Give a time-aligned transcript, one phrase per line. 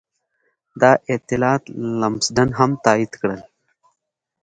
[0.81, 1.63] دا اطلاعات
[1.99, 3.41] لمسډن هم تایید کړل.